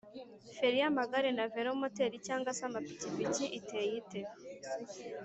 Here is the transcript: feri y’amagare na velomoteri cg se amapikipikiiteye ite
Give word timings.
feri 0.57 0.77
y’amagare 0.81 1.29
na 1.37 1.45
velomoteri 1.55 2.17
cg 2.25 2.43
se 2.57 2.63
amapikipikiiteye 2.69 3.89
ite 4.01 4.19